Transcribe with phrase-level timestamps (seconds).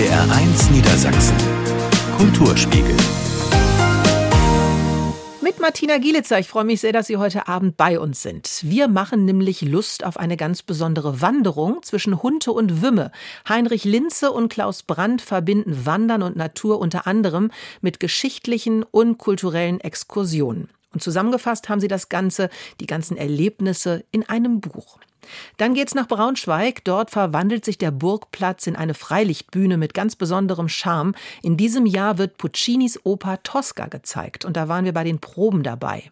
[0.00, 1.36] NDR1 Niedersachsen.
[2.16, 2.96] Kulturspiegel.
[5.42, 6.38] Mit Martina Gielitzer.
[6.38, 8.60] Ich freue mich sehr, dass Sie heute Abend bei uns sind.
[8.62, 13.12] Wir machen nämlich Lust auf eine ganz besondere Wanderung zwischen Hunte und Wümme.
[13.46, 17.50] Heinrich Linze und Klaus Brandt verbinden Wandern und Natur unter anderem
[17.82, 20.70] mit geschichtlichen und kulturellen Exkursionen.
[20.94, 22.48] Und zusammengefasst haben sie das Ganze,
[22.80, 24.98] die ganzen Erlebnisse in einem Buch.
[25.56, 26.84] Dann geht's nach Braunschweig.
[26.84, 31.14] Dort verwandelt sich der Burgplatz in eine Freilichtbühne mit ganz besonderem Charme.
[31.42, 35.62] In diesem Jahr wird Puccinis Oper Tosca gezeigt und da waren wir bei den Proben
[35.62, 36.10] dabei.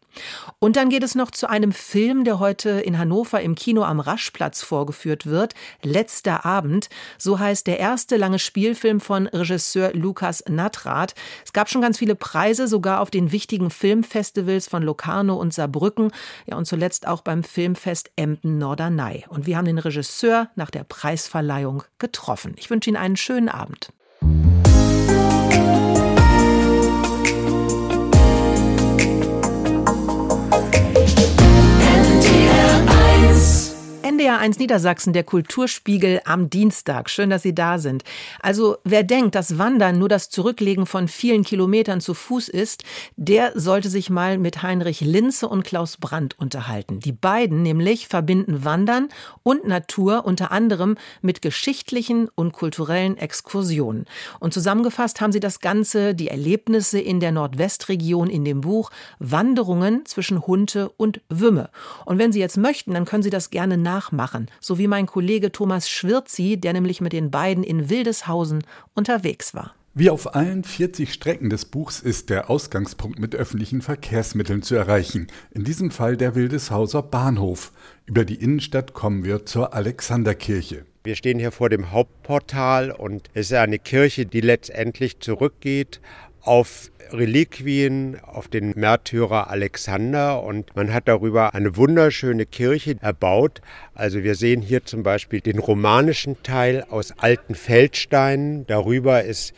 [0.58, 4.00] Und dann geht es noch zu einem Film, der heute in Hannover im Kino am
[4.00, 5.54] Raschplatz vorgeführt wird.
[5.82, 6.88] Letzter Abend.
[7.18, 11.14] So heißt der erste lange Spielfilm von Regisseur Lukas Natrath.
[11.44, 16.10] Es gab schon ganz viele Preise, sogar auf den wichtigen Filmfestivals von Locarno und Saarbrücken.
[16.46, 18.97] Ja, und zuletzt auch beim Filmfest Emden-Norderney.
[18.98, 19.24] Mai.
[19.28, 22.54] Und wir haben den Regisseur nach der Preisverleihung getroffen.
[22.58, 23.90] Ich wünsche Ihnen einen schönen Abend.
[34.48, 37.10] NDR1 Niedersachsen, der Kulturspiegel am Dienstag.
[37.10, 38.04] Schön, dass Sie da sind.
[38.40, 42.82] Also, wer denkt, dass Wandern nur das Zurücklegen von vielen Kilometern zu Fuß ist,
[43.16, 47.00] der sollte sich mal mit Heinrich Linze und Klaus Brandt unterhalten.
[47.00, 49.08] Die beiden nämlich verbinden Wandern
[49.42, 54.06] und Natur unter anderem mit geschichtlichen und kulturellen Exkursionen.
[54.40, 60.06] Und zusammengefasst haben sie das Ganze, die Erlebnisse in der Nordwestregion in dem Buch Wanderungen
[60.06, 61.70] zwischen Hunte und Wümme.
[62.06, 65.06] Und wenn Sie jetzt möchten, dann können Sie das gerne nach nachmachen, so wie mein
[65.06, 68.64] Kollege Thomas Schwirzi, der nämlich mit den beiden in Wildeshausen
[68.94, 69.74] unterwegs war.
[69.94, 75.26] Wie auf allen 40 Strecken des Buchs ist der Ausgangspunkt mit öffentlichen Verkehrsmitteln zu erreichen,
[75.50, 77.72] in diesem Fall der Wildeshauser Bahnhof.
[78.06, 80.84] Über die Innenstadt kommen wir zur Alexanderkirche.
[81.02, 86.00] Wir stehen hier vor dem Hauptportal und es ist eine Kirche, die letztendlich zurückgeht
[86.48, 93.60] auf Reliquien, auf den Märtyrer Alexander und man hat darüber eine wunderschöne Kirche erbaut.
[93.94, 98.66] Also wir sehen hier zum Beispiel den romanischen Teil aus alten Feldsteinen.
[98.66, 99.52] Darüber ist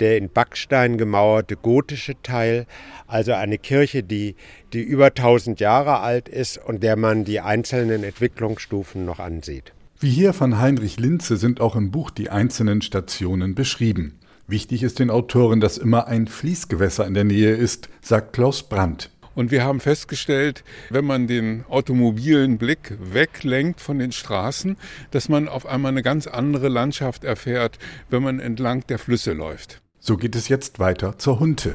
[0.00, 2.66] der in Backstein gemauerte gotische Teil,
[3.06, 4.36] also eine Kirche, die,
[4.74, 9.72] die über 1000 Jahre alt ist und der man die einzelnen Entwicklungsstufen noch ansieht.
[9.98, 14.18] Wie hier von Heinrich Linze sind auch im Buch die einzelnen Stationen beschrieben.
[14.46, 19.10] Wichtig ist den Autoren, dass immer ein Fließgewässer in der Nähe ist, sagt Klaus Brandt.
[19.34, 24.76] Und wir haben festgestellt, wenn man den automobilen Blick weglenkt von den Straßen,
[25.12, 27.78] dass man auf einmal eine ganz andere Landschaft erfährt,
[28.10, 29.80] wenn man entlang der Flüsse läuft.
[29.98, 31.74] So geht es jetzt weiter zur Hunte.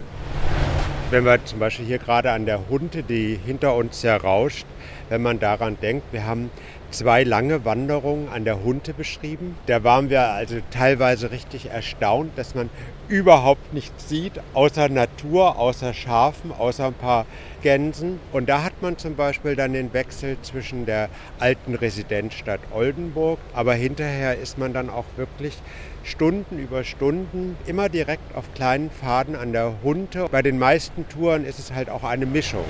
[1.09, 4.67] Wenn wir zum Beispiel hier gerade an der Hunte, die hinter uns rauscht,
[5.09, 6.51] wenn man daran denkt, wir haben
[6.91, 9.55] zwei lange Wanderungen an der Hunte beschrieben.
[9.65, 12.69] Da waren wir also teilweise richtig erstaunt, dass man
[13.07, 17.25] überhaupt nichts sieht, außer Natur, außer Schafen, außer ein paar
[17.61, 18.19] Gänsen.
[18.31, 23.73] Und da hat man zum Beispiel dann den Wechsel zwischen der alten Residenzstadt Oldenburg, aber
[23.73, 25.57] hinterher ist man dann auch wirklich
[26.03, 30.27] Stunden über Stunden immer direkt auf kleinen Pfaden an der Hunte.
[30.31, 32.65] Bei den meisten Touren ist es halt auch eine Mischung.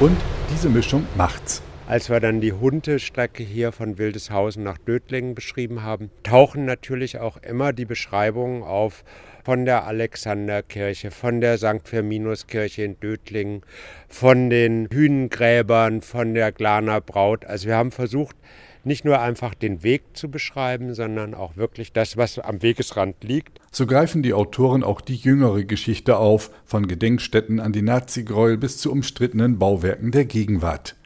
[0.00, 0.16] Und
[0.52, 1.62] diese Mischung macht's.
[1.88, 7.36] Als wir dann die Hundestrecke hier von Wildeshausen nach Dötlingen beschrieben haben, tauchen natürlich auch
[7.36, 9.04] immer die Beschreibungen auf
[9.44, 11.82] von der Alexanderkirche, von der St.
[11.84, 13.62] Firminuskirche in Dötlingen,
[14.08, 17.44] von den Hünengräbern, von der Glaner Braut.
[17.44, 18.34] Also wir haben versucht,
[18.82, 23.60] nicht nur einfach den Weg zu beschreiben, sondern auch wirklich das, was am Wegesrand liegt.
[23.70, 28.78] So greifen die Autoren auch die jüngere Geschichte auf, von Gedenkstätten an die Nazigräuel bis
[28.78, 30.96] zu umstrittenen Bauwerken der Gegenwart.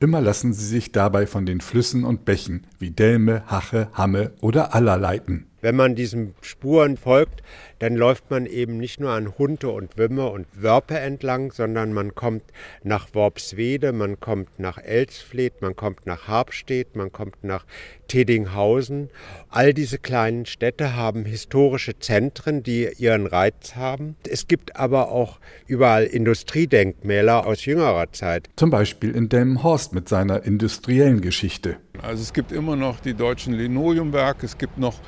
[0.00, 4.72] Immer lassen sie sich dabei von den Flüssen und Bächen wie Delme, Hache, Hamme oder
[4.72, 5.46] Aller leiten.
[5.60, 7.42] Wenn man diesen Spuren folgt,
[7.78, 12.14] dann läuft man eben nicht nur an Hunte und Wümme und Wörpe entlang, sondern man
[12.14, 12.44] kommt
[12.82, 17.64] nach Worpswede, man kommt nach Elsfleth, man kommt nach Harpstedt, man kommt nach
[18.08, 19.10] Tedinghausen.
[19.50, 24.16] All diese kleinen Städte haben historische Zentren, die ihren Reiz haben.
[24.28, 28.48] Es gibt aber auch überall Industriedenkmäler aus jüngerer Zeit.
[28.56, 31.76] Zum Beispiel in Delmenhorst mit seiner industriellen Geschichte.
[32.02, 35.00] Also es gibt immer noch die deutschen Linoleumwerke, es gibt noch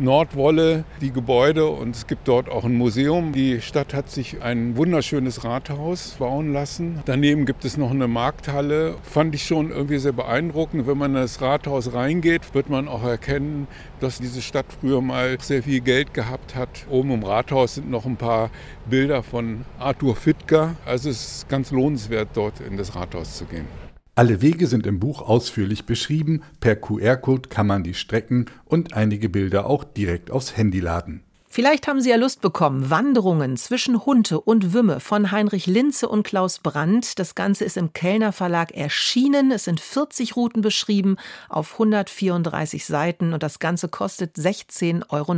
[0.00, 3.32] Nordwolle die Gebäude und es gibt dort auch ein Museum.
[3.32, 7.02] Die Stadt hat sich ein wunderschönes Rathaus bauen lassen.
[7.04, 8.96] Daneben gibt es noch eine Markthalle.
[9.02, 10.86] Fand ich schon irgendwie sehr beeindruckend.
[10.86, 13.66] Wenn man in das Rathaus reingeht, wird man auch erkennen,
[14.00, 16.86] dass diese Stadt früher mal sehr viel Geld gehabt hat.
[16.90, 18.50] Oben im Rathaus sind noch ein paar
[18.86, 20.76] Bilder von Arthur Fittger.
[20.84, 23.87] Also es ist ganz lohnenswert, dort in das Rathaus zu gehen.
[24.18, 29.28] Alle Wege sind im Buch ausführlich beschrieben, per QR-Code kann man die Strecken und einige
[29.28, 31.22] Bilder auch direkt aufs Handy laden.
[31.46, 32.90] Vielleicht haben Sie ja Lust bekommen.
[32.90, 37.20] Wanderungen zwischen Hunte und Wümme von Heinrich Linze und Klaus Brandt.
[37.20, 39.52] Das Ganze ist im Kellner Verlag erschienen.
[39.52, 41.16] Es sind 40 Routen beschrieben
[41.48, 45.32] auf 134 Seiten und das Ganze kostet 16,90 Euro.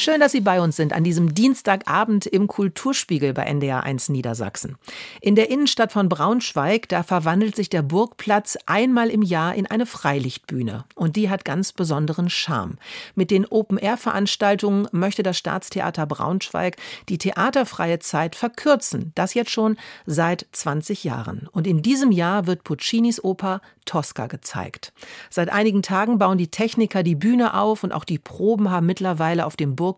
[0.00, 4.76] Schön, dass Sie bei uns sind an diesem Dienstagabend im Kulturspiegel bei NDR 1 Niedersachsen.
[5.20, 9.86] In der Innenstadt von Braunschweig, da verwandelt sich der Burgplatz einmal im Jahr in eine
[9.86, 10.84] Freilichtbühne.
[10.94, 12.76] Und die hat ganz besonderen Charme.
[13.16, 16.76] Mit den Open-Air-Veranstaltungen möchte das Staatstheater Braunschweig
[17.08, 19.10] die theaterfreie Zeit verkürzen.
[19.16, 21.48] Das jetzt schon seit 20 Jahren.
[21.50, 24.92] Und in diesem Jahr wird Puccinis Oper Tosca gezeigt.
[25.30, 29.46] Seit einigen Tagen bauen die Techniker die Bühne auf und auch die Proben haben mittlerweile
[29.46, 29.88] auf dem Burgplatz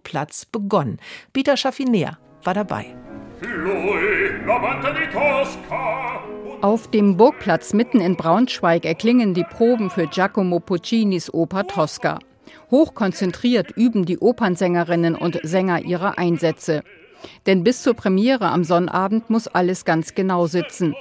[0.46, 0.98] begonnen.
[1.32, 2.94] Peter Schaffinär war dabei.
[6.62, 12.18] Auf dem Burgplatz mitten in Braunschweig erklingen die Proben für Giacomo Puccinis Oper Tosca.
[12.70, 16.82] Hochkonzentriert üben die Opernsängerinnen und Sänger ihre Einsätze.
[17.46, 20.94] Denn bis zur Premiere am Sonnabend muss alles ganz genau sitzen.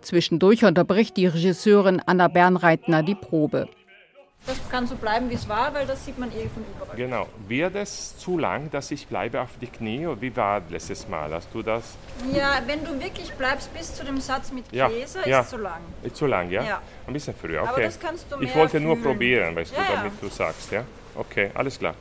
[0.00, 3.68] Zwischendurch unterbricht die Regisseurin Anna Bernreitner die Probe.
[4.66, 6.96] Das kann so bleiben, wie es war, weil das sieht man eh von überall.
[6.96, 7.28] Genau.
[7.46, 10.08] Wird es zu lang, dass ich bleibe auf die Knie?
[10.20, 11.32] Wie war letztes Mal?
[11.32, 11.94] Hast du das?
[12.34, 15.80] Ja, wenn du wirklich bleibst bis zu dem Satz mit Käse, ja, ist zu lang.
[16.02, 16.64] Ist zu lang, ja?
[16.64, 16.82] ja.
[17.06, 17.70] Ein bisschen früher, okay.
[17.74, 19.06] Aber das kannst du mehr Ich wollte nur fühlen.
[19.06, 19.96] probieren, weißt Ja, du, ja.
[20.02, 20.82] damit du sagst, ja?
[21.14, 21.94] Okay, alles klar.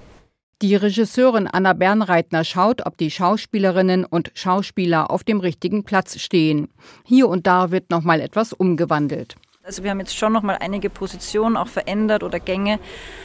[0.63, 6.69] Die Regisseurin Anna Bernreitner schaut, ob die Schauspielerinnen und Schauspieler auf dem richtigen Platz stehen.
[7.03, 9.35] Hier und da wird noch mal etwas umgewandelt.
[9.67, 12.77] Also wir haben jetzt schon noch mal einige Positionen auch verändert oder Gänge,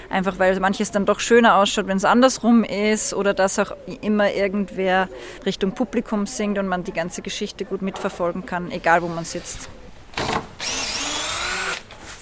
[0.09, 4.33] einfach weil manches dann doch schöner ausschaut, wenn es andersrum ist oder dass auch immer
[4.33, 5.11] irgendwer
[5.45, 9.69] Richtung Publikum singt und man die ganze Geschichte gut mitverfolgen kann, egal wo man sitzt.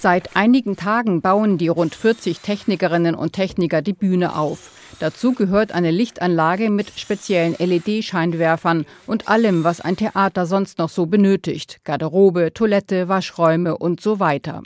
[0.01, 4.78] Seit einigen Tagen bauen die rund 40 Technikerinnen und Techniker die Bühne auf.
[4.99, 11.05] Dazu gehört eine Lichtanlage mit speziellen LED-Scheinwerfern und allem, was ein Theater sonst noch so
[11.05, 11.79] benötigt.
[11.85, 14.61] Garderobe, Toilette, Waschräume und so weiter.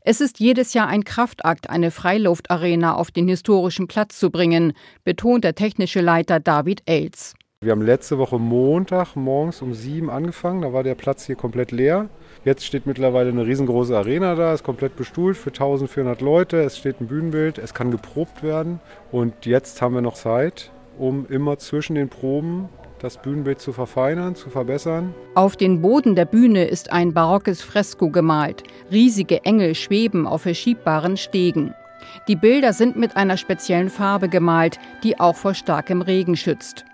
[0.00, 4.72] Es ist jedes Jahr ein Kraftakt, eine Freiluftarena auf den historischen Platz zu bringen,
[5.04, 7.34] betont der technische Leiter David Els.
[7.60, 11.72] Wir haben letzte Woche Montag morgens um sieben angefangen, da war der Platz hier komplett
[11.72, 12.08] leer.
[12.44, 16.58] Jetzt steht mittlerweile eine riesengroße Arena da, ist komplett bestuhlt für 1400 Leute.
[16.62, 18.80] Es steht ein Bühnenbild, es kann geprobt werden.
[19.10, 22.68] Und jetzt haben wir noch Zeit, um immer zwischen den Proben
[23.00, 25.14] das Bühnenbild zu verfeinern, zu verbessern.
[25.34, 28.64] Auf den Boden der Bühne ist ein barockes Fresko gemalt.
[28.90, 31.74] Riesige Engel schweben auf verschiebbaren Stegen.
[32.26, 36.84] Die Bilder sind mit einer speziellen Farbe gemalt, die auch vor starkem Regen schützt.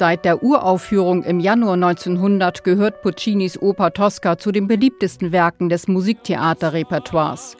[0.00, 5.88] Seit der Uraufführung im Januar 1900 gehört Puccinis Oper Tosca zu den beliebtesten Werken des
[5.88, 7.58] Musiktheaterrepertoires.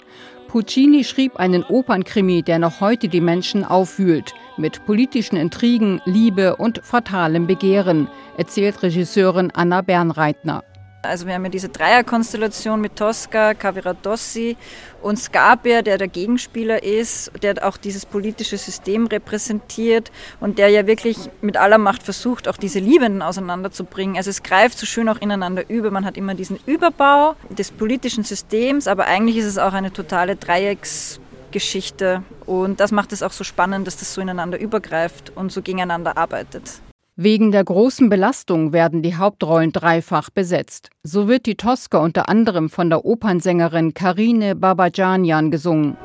[0.48, 6.80] Puccini schrieb einen Opernkrimi, der noch heute die Menschen aufwühlt, mit politischen Intrigen, Liebe und
[6.82, 8.08] fatalem Begehren,
[8.38, 10.64] erzählt Regisseurin Anna Bernreitner.
[11.02, 14.58] Also wir haben ja diese Dreierkonstellation mit Tosca, Cavaradossi
[15.00, 20.86] und Scarpia, der der Gegenspieler ist, der auch dieses politische System repräsentiert und der ja
[20.86, 24.18] wirklich mit aller Macht versucht, auch diese Liebenden auseinanderzubringen.
[24.18, 25.90] Also es greift so schön auch ineinander über.
[25.90, 30.36] Man hat immer diesen Überbau des politischen Systems, aber eigentlich ist es auch eine totale
[30.36, 35.62] Dreiecksgeschichte und das macht es auch so spannend, dass das so ineinander übergreift und so
[35.62, 36.82] gegeneinander arbeitet.
[37.22, 40.88] Wegen der großen Belastung werden die Hauptrollen dreifach besetzt.
[41.02, 45.98] So wird die Tosca unter anderem von der Opernsängerin Karine Babajanian gesungen.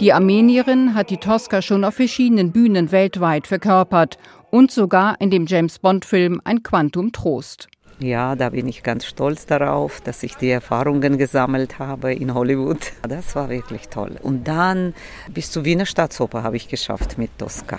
[0.00, 4.16] Die Armenierin hat die Tosca schon auf verschiedenen Bühnen weltweit verkörpert
[4.50, 7.68] und sogar in dem James Bond-Film Ein Quantum Trost.
[7.98, 12.92] Ja, da bin ich ganz stolz darauf, dass ich die Erfahrungen gesammelt habe in Hollywood.
[13.08, 14.16] Das war wirklich toll.
[14.22, 14.94] Und dann
[15.32, 17.78] bis zur Wiener Staatsoper habe ich geschafft mit Tosca.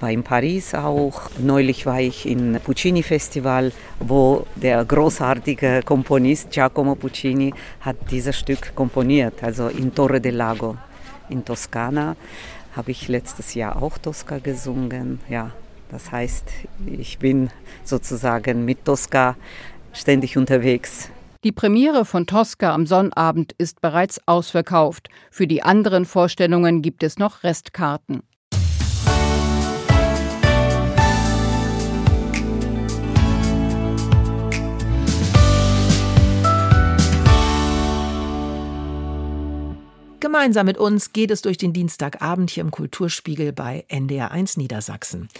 [0.00, 1.22] War in Paris auch.
[1.38, 8.74] Neulich war ich im Puccini Festival, wo der großartige Komponist Giacomo Puccini hat dieses Stück
[8.76, 10.76] komponiert, also in Torre del Lago
[11.28, 12.16] in Toskana.
[12.76, 15.20] Habe ich letztes Jahr auch Tosca gesungen.
[15.28, 15.50] Ja,
[15.90, 16.44] das heißt,
[16.86, 17.50] ich bin
[17.84, 19.36] sozusagen mit Tosca
[19.92, 21.10] ständig unterwegs.
[21.44, 25.08] Die Premiere von Tosca am Sonnabend ist bereits ausverkauft.
[25.30, 28.22] Für die anderen Vorstellungen gibt es noch Restkarten.
[40.28, 45.30] Gemeinsam mit uns geht es durch den Dienstagabend hier im Kulturspiegel bei NDR1 Niedersachsen.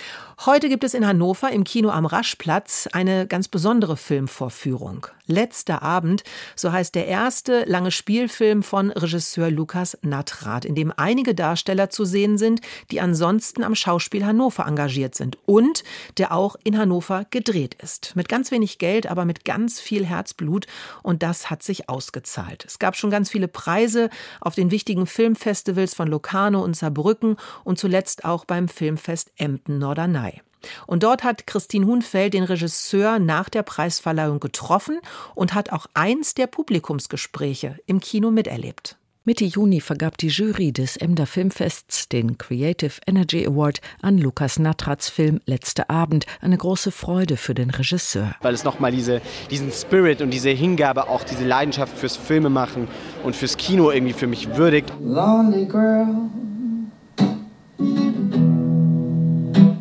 [0.47, 5.09] Heute gibt es in Hannover im Kino am Raschplatz eine ganz besondere Filmvorführung.
[5.27, 6.25] Letzter Abend,
[6.57, 12.07] so heißt der erste lange Spielfilm von Regisseur Lukas Nattrath, in dem einige Darsteller zu
[12.07, 15.85] sehen sind, die ansonsten am Schauspiel Hannover engagiert sind und
[16.17, 18.17] der auch in Hannover gedreht ist.
[18.17, 20.67] Mit ganz wenig Geld, aber mit ganz viel Herzblut
[21.03, 22.65] und das hat sich ausgezahlt.
[22.65, 24.09] Es gab schon ganz viele Preise
[24.41, 30.41] auf den wichtigen Filmfestivals von Locarno und Saarbrücken und zuletzt auch beim Filmfest Emden-Norderney.
[30.87, 35.01] Und dort hat Christine Hunfeld den Regisseur nach der Preisverleihung getroffen
[35.35, 38.97] und hat auch eins der Publikumsgespräche im Kino miterlebt.
[39.29, 45.11] Mitte Juni vergab die Jury des Emder Filmfests den Creative Energy Award an Lukas Natrats
[45.11, 46.25] Film Letzte Abend.
[46.41, 48.35] Eine große Freude für den Regisseur.
[48.41, 49.21] Weil es nochmal diese,
[49.51, 52.89] diesen Spirit und diese Hingabe, auch diese Leidenschaft fürs Filmemachen
[53.23, 54.95] und fürs Kino irgendwie für mich würdigt.
[54.99, 56.07] Lonely girl.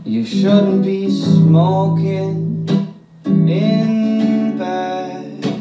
[0.04, 2.68] You shouldn't be smoking
[3.48, 4.16] in.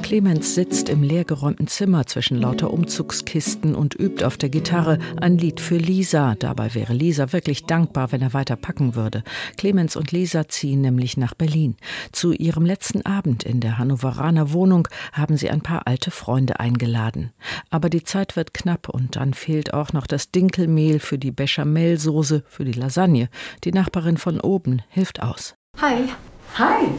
[0.07, 5.61] Clemens sitzt im leergeräumten Zimmer zwischen lauter Umzugskisten und übt auf der Gitarre ein Lied
[5.61, 6.37] für Lisa.
[6.37, 9.25] Dabei wäre Lisa wirklich dankbar, wenn er weiter packen würde.
[9.57, 11.75] Clemens und Lisa ziehen nämlich nach Berlin.
[12.13, 17.33] Zu ihrem letzten Abend in der Hannoveraner Wohnung haben sie ein paar alte Freunde eingeladen.
[17.71, 22.45] Aber die Zeit wird knapp und dann fehlt auch noch das Dinkelmehl für die Bechamelsoße,
[22.47, 23.29] für die Lasagne.
[23.65, 25.57] Die Nachbarin von oben hilft aus.
[25.81, 26.05] Hi.
[26.59, 26.91] Hi.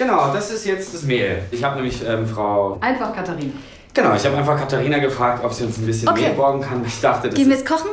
[0.00, 1.42] Genau, das ist jetzt das Mehl.
[1.50, 2.78] Ich habe nämlich ähm, Frau.
[2.80, 3.52] Einfach Katharina.
[3.92, 6.28] Genau, ich habe einfach Katharina gefragt, ob sie uns ein bisschen okay.
[6.28, 6.82] Mehl borgen kann.
[6.86, 7.90] Ich dachte, das Gehen wir jetzt kochen?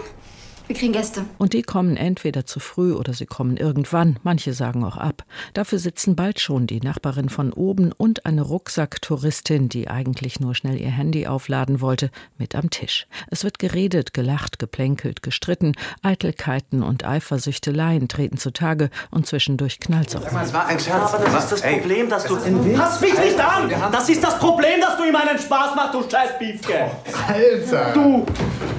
[0.67, 1.23] Wir kriegen Gäste.
[1.37, 4.19] Und die kommen entweder zu früh oder sie kommen irgendwann.
[4.23, 5.23] Manche sagen auch ab.
[5.53, 10.77] Dafür sitzen bald schon die Nachbarin von oben und eine Rucksacktouristin, die eigentlich nur schnell
[10.79, 13.07] ihr Handy aufladen wollte, mit am Tisch.
[13.31, 15.71] Es wird geredet, gelacht, geplänkelt, gestritten.
[16.01, 20.23] Eitelkeiten und Eifersüchteleien treten zutage und zwischendurch knallt's auch.
[20.29, 21.13] Das war ein Scherz.
[21.13, 22.35] Aber das ist das Problem, dass du...
[22.75, 23.71] Pass mich nicht an!
[23.91, 26.91] Das ist das Problem, dass du ihm einen Spaß machst, du scheiß Biefke!
[27.27, 27.93] Alter!
[27.93, 28.25] Du!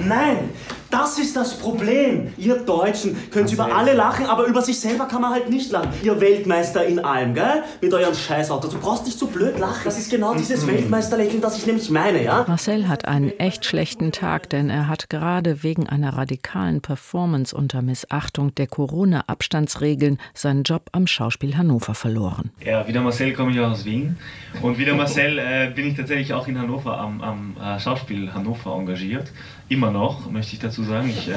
[0.03, 0.51] Nein!
[0.91, 2.33] Das ist das Problem.
[2.37, 5.91] Ihr Deutschen könnt über alle lachen, aber über sich selber kann man halt nicht lachen.
[6.01, 7.63] Ihr Weltmeister in allem, gell?
[7.79, 8.73] Mit euren Scheißautos.
[8.73, 9.81] Du brauchst nicht so blöd lachen.
[9.83, 10.65] Das ist genau dieses.
[10.65, 12.43] Weltmeisterlächeln, das ich nämlich meine, ja?
[12.47, 17.81] Marcel hat einen echt schlechten Tag, denn er hat gerade wegen einer radikalen Performance unter
[17.81, 22.51] Missachtung der Corona-Abstandsregeln seinen Job am Schauspiel Hannover verloren.
[22.65, 24.17] Ja, wie der Marcel komme ich aus Wien.
[24.61, 28.33] Und wie der Marcel äh, bin ich tatsächlich auch in Hannover am, am äh, Schauspiel
[28.33, 29.31] Hannover engagiert
[29.69, 31.09] immer noch, möchte ich dazu sagen.
[31.09, 31.33] Ich äh,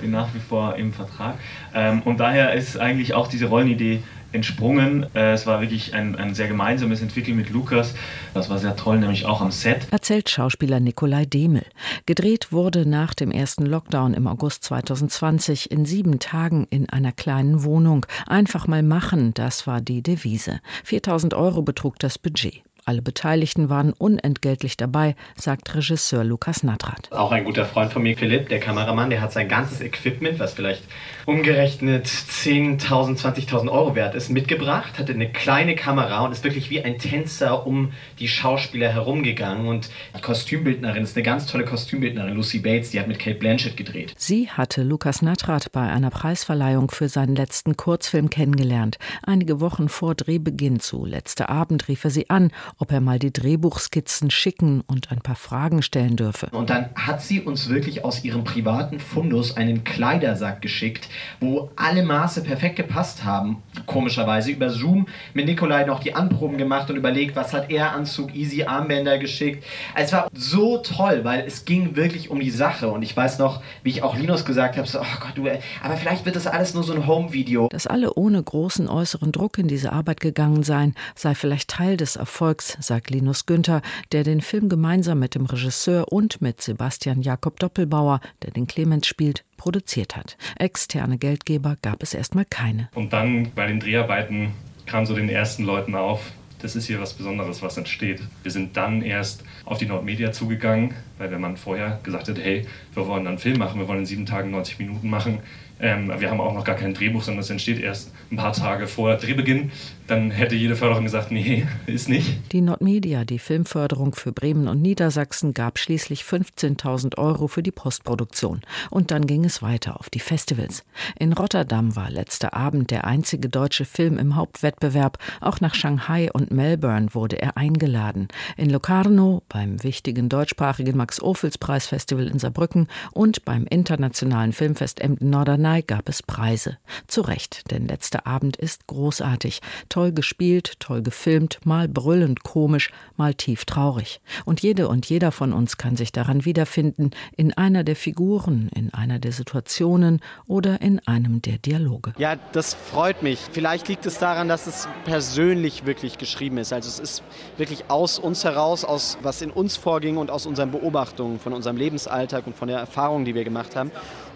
[0.00, 1.36] bin nach wie vor im Vertrag.
[1.74, 4.02] Ähm, und daher ist eigentlich auch diese Rollenidee
[4.34, 5.06] entsprungen.
[5.14, 7.94] Äh, es war wirklich ein, ein sehr gemeinsames Entwickeln mit Lukas.
[8.34, 9.86] Das war sehr toll, nämlich auch am Set.
[9.90, 11.64] Erzählt Schauspieler Nikolai Demel.
[12.06, 17.64] Gedreht wurde nach dem ersten Lockdown im August 2020 in sieben Tagen in einer kleinen
[17.64, 18.04] Wohnung.
[18.26, 20.60] Einfach mal machen, das war die Devise.
[20.84, 22.62] 4000 Euro betrug das Budget.
[22.86, 27.10] Alle Beteiligten waren unentgeltlich dabei, sagt Regisseur Lukas Natrat.
[27.12, 30.52] Auch ein guter Freund von mir, Philipp, der Kameramann, der hat sein ganzes Equipment, was
[30.52, 30.82] vielleicht
[31.24, 36.84] umgerechnet 10.000, 20.000 Euro wert ist, mitgebracht, hatte eine kleine Kamera und ist wirklich wie
[36.84, 39.66] ein Tänzer um die Schauspieler herumgegangen.
[39.66, 43.78] Und die Kostümbildnerin ist eine ganz tolle Kostümbildnerin, Lucy Bates, die hat mit Kate Blanchett
[43.78, 44.12] gedreht.
[44.18, 48.98] Sie hatte Lukas Natrat bei einer Preisverleihung für seinen letzten Kurzfilm kennengelernt.
[49.22, 53.32] Einige Wochen vor Drehbeginn zu Letzter Abend rief er sie an ob er mal die
[53.32, 56.48] Drehbuchskizzen schicken und ein paar Fragen stellen dürfe.
[56.52, 61.08] Und dann hat sie uns wirklich aus ihrem privaten Fundus einen Kleidersack geschickt,
[61.40, 63.62] wo alle Maße perfekt gepasst haben.
[63.86, 68.34] Komischerweise über Zoom mit Nikolai noch die Anproben gemacht und überlegt, was hat er Anzug,
[68.34, 69.64] easy Armbänder geschickt.
[69.94, 73.62] Es war so toll, weil es ging wirklich um die Sache und ich weiß noch,
[73.82, 75.44] wie ich auch Linus gesagt habe, so, oh Gott, du,
[75.82, 77.68] aber vielleicht wird das alles nur so ein Home-Video.
[77.68, 82.16] Dass alle ohne großen äußeren Druck in diese Arbeit gegangen seien, sei vielleicht Teil des
[82.16, 87.58] Erfolgs sagt Linus Günther, der den Film gemeinsam mit dem Regisseur und mit Sebastian Jakob
[87.60, 90.36] Doppelbauer, der den Clemens spielt, produziert hat.
[90.58, 92.88] Externe Geldgeber gab es erstmal keine.
[92.94, 94.52] Und dann bei den Dreharbeiten
[94.86, 98.22] kam so den ersten Leuten auf, das ist hier was Besonderes, was entsteht.
[98.42, 102.66] Wir sind dann erst auf die Nordmedia zugegangen, weil wenn man vorher gesagt hätte, hey,
[102.94, 105.40] wir wollen einen Film machen, wir wollen in sieben Tagen 90 Minuten machen,
[105.80, 108.86] Ähm, wir haben auch noch gar kein Drehbuch, sondern es entsteht erst ein paar Tage
[108.86, 109.72] vor Drehbeginn.
[110.06, 112.52] Dann hätte jede Förderung gesagt, nee, ist nicht.
[112.52, 118.60] Die Nordmedia, die Filmförderung für Bremen und Niedersachsen, gab schließlich 15.000 Euro für die Postproduktion.
[118.90, 120.84] Und dann ging es weiter auf die Festivals.
[121.18, 125.18] In Rotterdam war letzter Abend der einzige deutsche Film im Hauptwettbewerb.
[125.40, 128.28] Auch nach Shanghai und Melbourne wurde er eingeladen.
[128.58, 136.22] In Locarno, beim wichtigen deutschsprachigen Max-Ophüls-Preisfestival in Saarbrücken und beim internationalen Filmfest Emden-Norderney gab es
[136.22, 136.76] Preise.
[137.06, 139.60] Zu Recht, denn letzter Abend ist großartig.
[139.94, 144.20] Toll gespielt, toll gefilmt, mal brüllend komisch, mal tief traurig.
[144.44, 148.92] Und jede und jeder von uns kann sich daran wiederfinden, in einer der Figuren, in
[148.92, 152.12] einer der Situationen oder in einem der Dialoge.
[152.18, 153.38] Ja, das freut mich.
[153.52, 156.72] Vielleicht liegt es daran, dass es persönlich wirklich geschrieben ist.
[156.72, 157.22] Also es ist
[157.56, 161.76] wirklich aus uns heraus, aus was in uns vorging und aus unseren Beobachtungen von unserem
[161.76, 163.92] Lebensalltag und von der Erfahrung, die wir gemacht haben.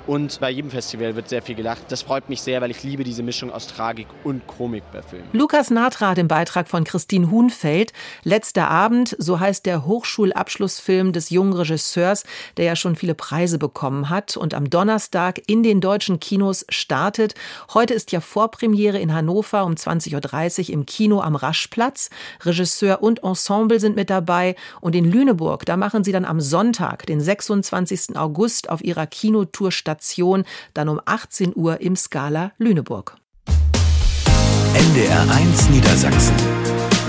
[0.09, 1.83] Und bei jedem Festival wird sehr viel gelacht.
[1.91, 5.29] Das freut mich sehr, weil ich liebe diese Mischung aus Tragik und Komik bei Filmen.
[5.35, 7.93] Lukas Natrat im Beitrag von Christine Huhnfeld.
[8.25, 12.25] Letzter Abend, so heißt der Hochschulabschlussfilm des jungen Regisseurs,
[12.57, 17.35] der ja schon viele Preise bekommen hat und am Donnerstag in den deutschen Kinos startet.
[17.75, 22.09] Heute ist ja Vorpremiere in Hannover um 20.30 Uhr im Kino am Raschplatz.
[22.47, 24.57] Regisseur und Ensemble sind mit dabei.
[24.81, 28.17] Und in Lüneburg, da machen sie dann am Sonntag, den 26.
[28.17, 33.17] August, auf ihrer Kinotour statt Station, dann um 18 Uhr im Skala Lüneburg.
[34.75, 36.37] NDR 1 Niedersachsen.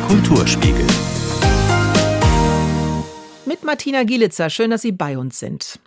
[0.08, 0.86] Kulturspiegel.
[3.46, 5.80] Mit Martina Gielitzer, schön, dass Sie bei uns sind.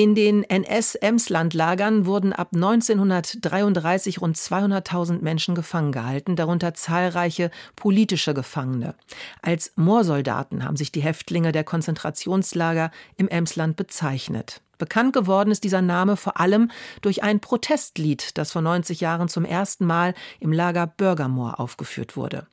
[0.00, 8.94] In den NS-Emsland-Lagern wurden ab 1933 rund 200.000 Menschen gefangen gehalten, darunter zahlreiche politische Gefangene.
[9.42, 14.62] Als Moorsoldaten haben sich die Häftlinge der Konzentrationslager im Emsland bezeichnet.
[14.78, 16.70] Bekannt geworden ist dieser Name vor allem
[17.02, 22.46] durch ein Protestlied, das vor 90 Jahren zum ersten Mal im Lager Bürgermoor aufgeführt wurde.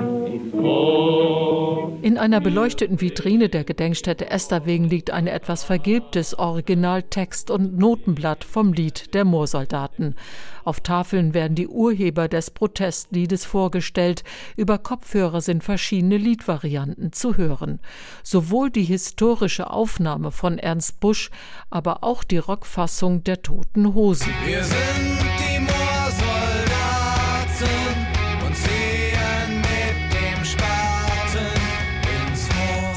[2.13, 8.75] In einer beleuchteten Vitrine der Gedenkstätte Esterwegen liegt ein etwas vergilbtes Originaltext- und Notenblatt vom
[8.75, 10.15] Lied der Moorsoldaten.
[10.63, 14.25] Auf Tafeln werden die Urheber des Protestliedes vorgestellt.
[14.59, 17.81] Über Kopfhörer sind verschiedene Liedvarianten zu hören.
[18.23, 21.31] Sowohl die historische Aufnahme von Ernst Busch,
[21.71, 24.35] aber auch die Rockfassung der Toten Hosen.
[24.45, 25.22] Wir sind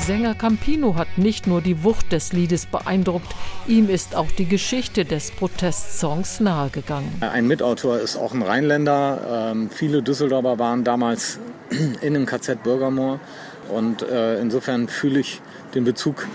[0.06, 3.26] Sänger Campino hat nicht nur die Wucht des Liedes beeindruckt,
[3.66, 7.12] ihm ist auch die Geschichte des Protestsongs nahegegangen.
[7.22, 9.50] Ein Mitautor ist auch ein Rheinländer.
[9.52, 11.40] Ähm, viele Düsseldorfer waren damals
[12.02, 13.20] in dem KZ Bürgermoor
[13.74, 15.42] und äh, insofern fühle ich
[15.74, 16.28] den Bezug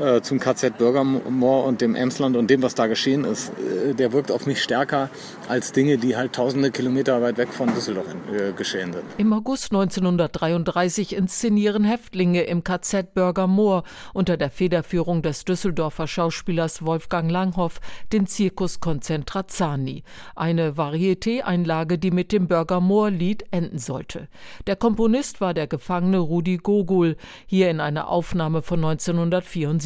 [0.00, 4.12] äh, zum KZ Bürgermoor und dem Emsland und dem, was da geschehen ist, äh, der
[4.12, 5.08] wirkt auf mich stärker
[5.48, 9.04] als Dinge, die halt tausende Kilometer weit weg von Düsseldorf äh, geschehen sind.
[9.18, 17.30] Im August 1933 inszenieren Häftlinge im KZ Bürgermoor unter der Federführung des Düsseldorfer Schauspielers Wolfgang
[17.30, 17.80] Langhoff
[18.12, 20.02] den Zirkus Konzentrazani,
[20.34, 24.28] eine Varieté-Einlage, die mit dem Bürgermoor-Lied enden sollte.
[24.66, 29.83] Der Komponist war der Gefangene Rudi Gogol, hier in einer Aufnahme von 1974.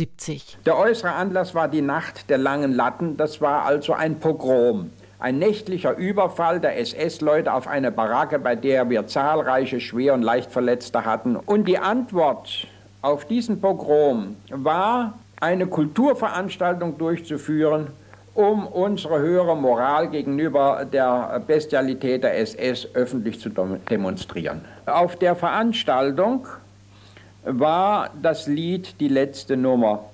[0.67, 4.91] Der äußere Anlass war die Nacht der langen Latten, das war also ein Pogrom.
[5.21, 11.05] Ein nächtlicher Überfall der SS-Leute auf eine Baracke, bei der wir zahlreiche Schwer- und Leichtverletzte
[11.05, 11.35] hatten.
[11.35, 12.69] Und die Antwort
[13.03, 17.89] auf diesen Pogrom war, eine Kulturveranstaltung durchzuführen
[18.39, 24.61] um unsere höhere Moral gegenüber der Bestialität der SS öffentlich zu demonstrieren.
[24.87, 26.47] Auf der Veranstaltung
[27.49, 30.05] war das Lied die letzte Nummer.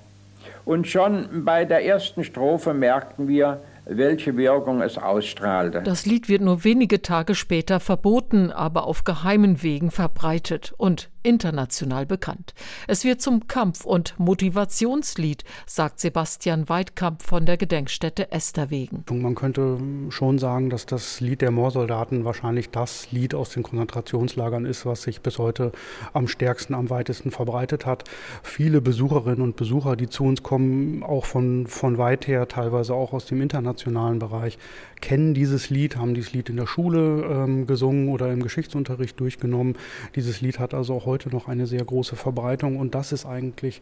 [0.63, 5.81] Und schon bei der ersten Strophe merkten wir, welche Wirkung es ausstrahlte.
[5.83, 12.05] Das Lied wird nur wenige Tage später verboten, aber auf geheimen Wegen verbreitet und international
[12.05, 12.53] bekannt.
[12.87, 19.03] Es wird zum Kampf- und Motivationslied, sagt Sebastian Weidkamp von der Gedenkstätte Esterwegen.
[19.09, 24.65] Man könnte schon sagen, dass das Lied der Moorsoldaten wahrscheinlich das Lied aus den Konzentrationslagern
[24.65, 25.71] ist, was sich bis heute
[26.13, 28.03] am stärksten, am weitesten verbreitet hat.
[28.43, 33.13] Viele Besucherinnen und Besucher, die zu uns kommen, auch von, von weit her, teilweise auch
[33.13, 34.59] aus dem internationalen Bereich,
[35.01, 39.75] kennen dieses Lied, haben dieses Lied in der Schule ähm, gesungen oder im Geschichtsunterricht durchgenommen.
[40.15, 43.81] Dieses Lied hat also auch heute noch eine sehr große Verbreitung und das ist eigentlich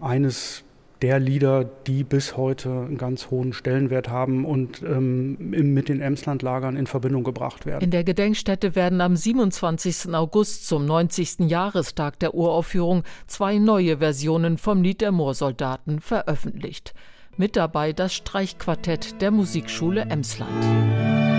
[0.00, 0.64] eines
[1.02, 6.76] der Lieder, die bis heute einen ganz hohen Stellenwert haben und ähm, mit den Emslandlagern
[6.76, 7.84] in Verbindung gebracht werden.
[7.84, 10.14] In der Gedenkstätte werden am 27.
[10.14, 11.40] August zum 90.
[11.50, 16.94] Jahrestag der Uraufführung zwei neue Versionen vom Lied der Moorsoldaten veröffentlicht.
[17.36, 21.35] Mit dabei das Streichquartett der Musikschule Emsland.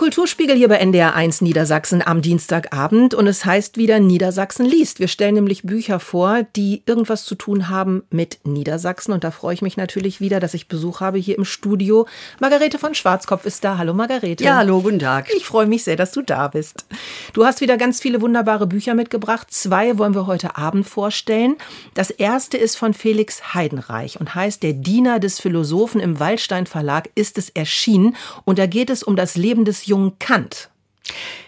[0.00, 5.00] Der Kulturspiegel hier bei NDR 1 Niedersachsen am Dienstagabend und es heißt wieder Niedersachsen liest.
[5.00, 9.52] Wir stellen nämlich Bücher vor, die irgendwas zu tun haben mit Niedersachsen und da freue
[9.52, 12.08] ich mich natürlich wieder, dass ich Besuch habe hier im Studio.
[12.40, 13.76] Margarete von Schwarzkopf ist da.
[13.76, 14.42] Hallo Margarete.
[14.42, 15.26] Ja, hallo, guten Tag.
[15.36, 16.86] Ich freue mich sehr, dass du da bist.
[17.34, 19.48] Du hast wieder ganz viele wunderbare Bücher mitgebracht.
[19.50, 21.56] Zwei wollen wir heute Abend vorstellen.
[21.92, 27.10] Das erste ist von Felix Heidenreich und heißt Der Diener des Philosophen im Waldstein Verlag
[27.14, 28.16] ist es erschienen
[28.46, 30.68] und da geht es um das Leben des jungen Kant.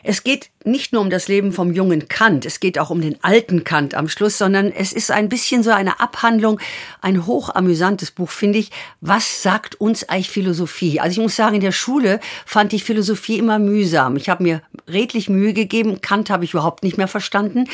[0.03, 3.23] Es geht nicht nur um das Leben vom jungen Kant, es geht auch um den
[3.23, 6.61] alten Kant am Schluss, sondern es ist ein bisschen so eine Abhandlung,
[7.01, 8.71] ein hochamüsantes Buch, finde ich.
[9.01, 11.01] Was sagt uns eigentlich Philosophie?
[11.01, 14.17] Also ich muss sagen, in der Schule fand ich Philosophie immer mühsam.
[14.17, 17.65] Ich habe mir redlich Mühe gegeben, Kant habe ich überhaupt nicht mehr verstanden.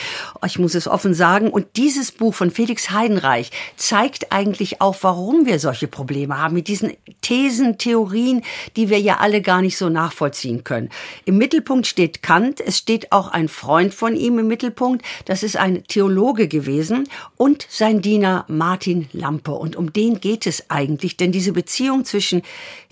[0.45, 1.51] Ich muss es offen sagen.
[1.51, 6.69] Und dieses Buch von Felix Heidenreich zeigt eigentlich auch, warum wir solche Probleme haben mit
[6.69, 8.43] diesen Thesen, Theorien,
[8.77, 10.91] die wir ja alle gar nicht so nachvollziehen können.
[11.25, 15.57] Im Mittelpunkt steht Kant, es steht auch ein Freund von ihm im Mittelpunkt, das ist
[15.57, 19.53] ein Theologe gewesen und sein Diener Martin Lampe.
[19.53, 22.43] Und um den geht es eigentlich, denn diese Beziehung zwischen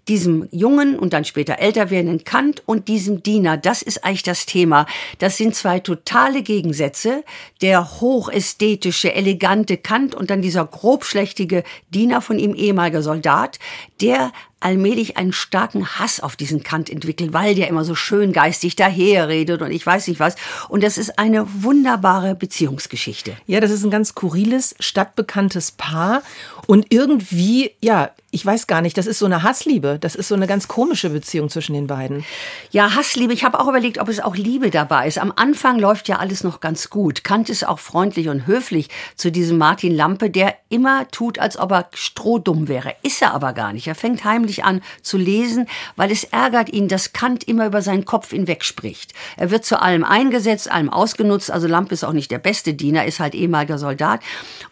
[0.09, 4.47] diesem jungen und dann später älter werdenden Kant und diesem Diener, das ist eigentlich das
[4.47, 4.87] Thema.
[5.19, 7.25] Das sind zwei totale Gegensätze.
[7.63, 13.59] Der hochästhetische, elegante Kant und dann dieser grobschlächtige Diener von ihm, ehemaliger Soldat,
[14.01, 14.33] der
[14.65, 19.63] allmählich einen starken Hass auf diesen Kant entwickelt, weil der immer so schön geistig daherredet
[19.63, 20.37] und ich weiß nicht was.
[20.69, 23.37] Und das ist eine wunderbare Beziehungsgeschichte.
[23.47, 26.23] Ja, das ist ein ganz skurriles, stadtbekanntes Paar.
[26.67, 29.99] Und irgendwie, ja, ich weiß gar nicht, das ist so eine Hassliebe.
[30.01, 32.25] Das ist so eine ganz komische Beziehung zwischen den beiden.
[32.73, 33.33] Ja, Hassliebe.
[33.33, 35.19] Ich habe auch überlegt, ob es auch Liebe dabei ist.
[35.19, 37.23] Am Anfang läuft ja alles noch ganz gut.
[37.23, 41.71] Kant ist auch freundlich und höflich zu diesem Martin Lampe, der immer tut, als ob
[41.71, 42.97] er strohdumm wäre.
[43.05, 43.87] Ist er aber gar nicht.
[43.87, 48.05] Er fängt heimlich an zu lesen, weil es ärgert ihn, dass Kant immer über seinen
[48.05, 49.13] Kopf hinweg spricht.
[49.37, 51.53] Er wird zu allem eingesetzt, allem ausgenutzt.
[51.53, 54.21] Also Lampe ist auch nicht der beste Diener, ist halt ehemaliger Soldat.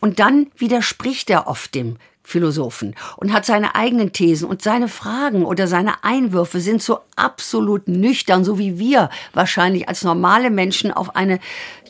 [0.01, 5.44] Und dann widerspricht er oft dem Philosophen und hat seine eigenen Thesen und seine Fragen
[5.44, 11.16] oder seine Einwürfe sind so absolut nüchtern, so wie wir wahrscheinlich als normale Menschen auf
[11.16, 11.40] eine,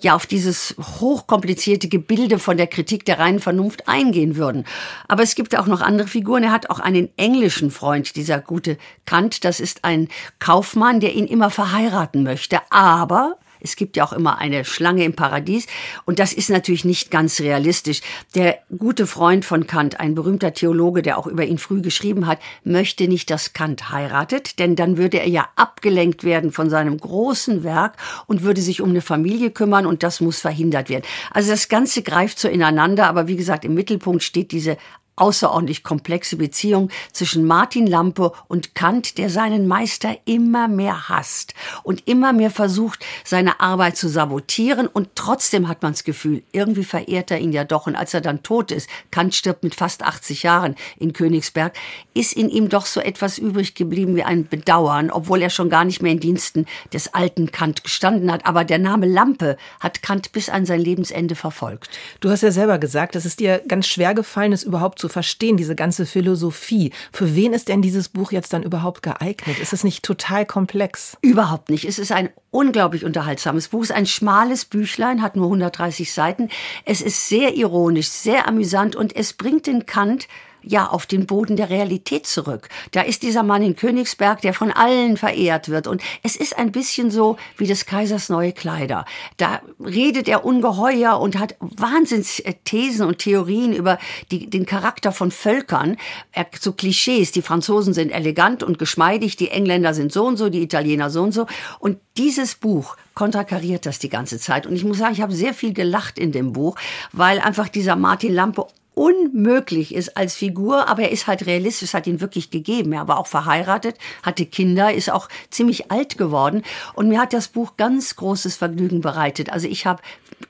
[0.00, 4.64] ja, auf dieses hochkomplizierte Gebilde von der Kritik der reinen Vernunft eingehen würden.
[5.06, 6.44] Aber es gibt auch noch andere Figuren.
[6.44, 9.44] Er hat auch einen englischen Freund, dieser gute Kant.
[9.44, 12.58] Das ist ein Kaufmann, der ihn immer verheiraten möchte.
[12.70, 15.66] Aber es gibt ja auch immer eine Schlange im Paradies.
[16.04, 18.00] Und das ist natürlich nicht ganz realistisch.
[18.34, 22.38] Der gute Freund von Kant, ein berühmter Theologe, der auch über ihn früh geschrieben hat,
[22.64, 27.64] möchte nicht, dass Kant heiratet, denn dann würde er ja abgelenkt werden von seinem großen
[27.64, 27.96] Werk
[28.26, 31.04] und würde sich um eine Familie kümmern und das muss verhindert werden.
[31.30, 34.76] Also das Ganze greift so ineinander, aber wie gesagt, im Mittelpunkt steht diese
[35.16, 42.06] außerordentlich komplexe Beziehung zwischen Martin Lampe und Kant, der seinen Meister immer mehr hasst und
[42.08, 44.86] immer mehr versucht, seine Arbeit zu sabotieren.
[44.86, 47.86] Und trotzdem hat man das Gefühl, irgendwie verehrt er ihn ja doch.
[47.86, 51.74] Und als er dann tot ist, Kant stirbt mit fast 80 Jahren in Königsberg,
[52.14, 55.84] ist in ihm doch so etwas übrig geblieben wie ein Bedauern, obwohl er schon gar
[55.84, 58.46] nicht mehr in Diensten des alten Kant gestanden hat.
[58.46, 61.90] Aber der Name Lampe hat Kant bis an sein Lebensende verfolgt.
[62.20, 65.56] Du hast ja selber gesagt, dass es dir ganz schwer gefallen ist, überhaupt zu verstehen,
[65.56, 66.92] diese ganze Philosophie.
[67.12, 69.58] Für wen ist denn dieses Buch jetzt dann überhaupt geeignet?
[69.58, 71.16] Ist es nicht total komplex?
[71.20, 71.84] Überhaupt nicht.
[71.84, 73.82] Es ist ein unglaublich unterhaltsames Buch.
[73.82, 76.48] Es ist ein schmales Büchlein, hat nur 130 Seiten.
[76.84, 80.28] Es ist sehr ironisch, sehr amüsant und es bringt den Kant
[80.62, 82.68] ja auf den Boden der Realität zurück.
[82.92, 85.86] Da ist dieser Mann in Königsberg, der von allen verehrt wird.
[85.86, 89.04] Und es ist ein bisschen so wie des Kaisers neue Kleider.
[89.36, 93.98] Da redet er ungeheuer und hat Wahnsinns Thesen und Theorien über
[94.30, 95.96] die, den Charakter von Völkern.
[96.32, 97.32] Er, so Klischees.
[97.32, 101.22] Die Franzosen sind elegant und geschmeidig, die Engländer sind so und so, die Italiener so
[101.22, 101.46] und so.
[101.78, 104.66] Und dieses Buch konterkariert das die ganze Zeit.
[104.66, 106.76] Und ich muss sagen, ich habe sehr viel gelacht in dem Buch,
[107.12, 112.06] weil einfach dieser Martin Lampe unmöglich ist als Figur, aber er ist halt realistisch, hat
[112.06, 112.92] ihn wirklich gegeben.
[112.92, 116.62] Er war auch verheiratet, hatte Kinder, ist auch ziemlich alt geworden
[116.94, 119.50] und mir hat das Buch ganz großes Vergnügen bereitet.
[119.50, 120.02] Also ich habe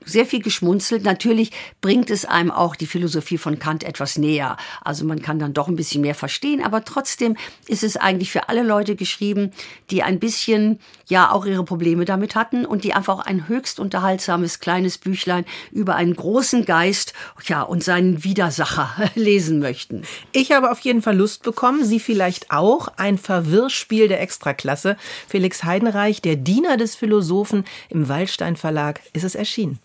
[0.04, 1.04] sehr viel geschmunzelt.
[1.04, 4.56] Natürlich bringt es einem auch die Philosophie von Kant etwas näher.
[4.82, 8.48] Also man kann dann doch ein bisschen mehr verstehen, aber trotzdem ist es eigentlich für
[8.48, 9.52] alle Leute geschrieben,
[9.90, 14.60] die ein bisschen ja auch ihre Probleme damit hatten und die einfach ein höchst unterhaltsames
[14.60, 17.12] kleines Büchlein über einen großen Geist
[17.46, 20.04] ja und seinen Widersacher lesen möchten.
[20.32, 22.88] Ich habe auf jeden Fall Lust bekommen, Sie vielleicht auch.
[22.96, 24.96] Ein Verwirrspiel der Extraklasse.
[25.28, 29.78] Felix Heidenreich, der Diener des Philosophen im Waldstein Verlag, ist es erschienen.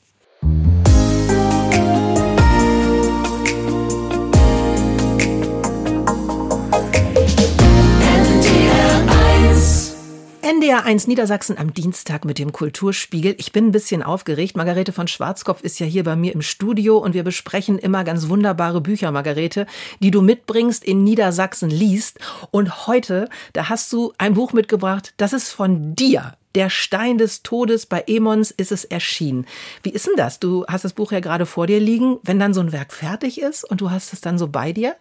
[10.47, 13.36] NDR 1 Niedersachsen am Dienstag mit dem Kulturspiegel.
[13.38, 14.55] Ich bin ein bisschen aufgeregt.
[14.55, 18.29] Margarete von Schwarzkopf ist ja hier bei mir im Studio und wir besprechen immer ganz
[18.29, 19.67] wunderbare Bücher, Margarete,
[19.99, 22.19] die du mitbringst, in Niedersachsen liest.
[22.49, 26.38] Und heute, da hast du ein Buch mitgebracht, das ist von dir.
[26.55, 29.45] Der Stein des Todes bei Emons ist es erschienen.
[29.83, 30.39] Wie ist denn das?
[30.39, 32.19] Du hast das Buch ja gerade vor dir liegen.
[32.23, 34.95] Wenn dann so ein Werk fertig ist und du hast es dann so bei dir?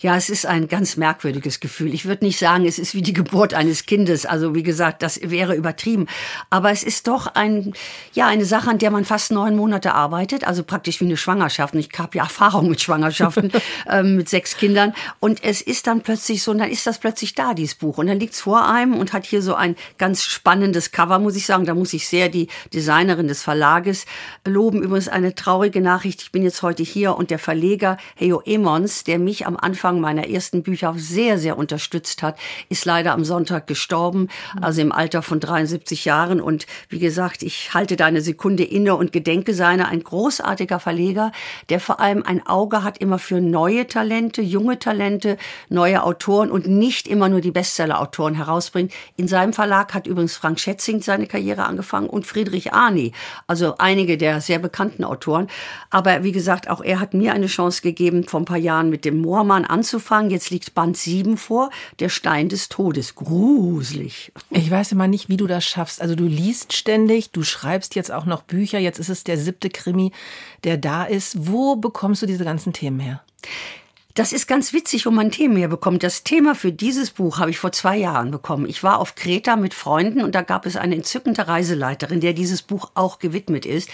[0.00, 1.94] Ja, es ist ein ganz merkwürdiges Gefühl.
[1.94, 4.26] Ich würde nicht sagen, es ist wie die Geburt eines Kindes.
[4.26, 6.06] Also wie gesagt, das wäre übertrieben.
[6.50, 7.72] Aber es ist doch ein,
[8.12, 10.46] ja, eine Sache, an der man fast neun Monate arbeitet.
[10.46, 11.74] Also praktisch wie eine Schwangerschaft.
[11.74, 13.52] Und ich habe ja Erfahrung mit Schwangerschaften
[13.90, 14.94] ähm, mit sechs Kindern.
[15.20, 17.98] Und es ist dann plötzlich so, und dann ist das plötzlich da, dieses Buch.
[17.98, 21.46] Und dann liegt's vor einem und hat hier so ein ganz spannendes Cover, muss ich
[21.46, 21.64] sagen.
[21.64, 24.06] Da muss ich sehr die Designerin des Verlages
[24.44, 24.82] loben.
[24.82, 26.22] Übrigens eine traurige Nachricht.
[26.22, 30.28] Ich bin jetzt heute hier und der Verleger Heyo Emons, der mich am Anfang meiner
[30.28, 32.38] ersten Bücher sehr, sehr unterstützt hat,
[32.68, 34.28] ist leider am Sonntag gestorben,
[34.60, 36.40] also im Alter von 73 Jahren.
[36.40, 41.32] Und wie gesagt, ich halte da eine Sekunde inne und gedenke seiner, ein großartiger Verleger,
[41.68, 45.36] der vor allem ein Auge hat immer für neue Talente, junge Talente,
[45.68, 48.92] neue Autoren und nicht immer nur die Bestseller-Autoren herausbringt.
[49.16, 53.12] In seinem Verlag hat übrigens Frank Schätzing seine Karriere angefangen und Friedrich Arni,
[53.46, 55.48] also einige der sehr bekannten Autoren.
[55.90, 59.04] Aber wie gesagt, auch er hat mir eine Chance gegeben, vor ein paar Jahren mit
[59.04, 60.32] dem Moor Roman anzufangen.
[60.32, 63.14] Jetzt liegt Band 7 vor, Der Stein des Todes.
[63.14, 64.32] Gruselig.
[64.50, 66.02] Ich weiß immer nicht, wie du das schaffst.
[66.02, 68.80] Also du liest ständig, du schreibst jetzt auch noch Bücher.
[68.80, 70.10] Jetzt ist es der siebte Krimi,
[70.64, 71.46] der da ist.
[71.46, 73.22] Wo bekommst du diese ganzen Themen her?
[74.16, 76.02] Das ist ganz witzig, wo man Themen herbekommt.
[76.02, 78.64] Das Thema für dieses Buch habe ich vor zwei Jahren bekommen.
[78.66, 82.62] Ich war auf Kreta mit Freunden und da gab es eine entzückende Reiseleiterin, der dieses
[82.62, 83.90] Buch auch gewidmet ist.